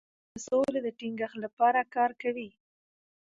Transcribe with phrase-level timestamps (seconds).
[0.03, 2.49] ډيپلوماسي د سولې د ټینګښت لپاره کار کوي.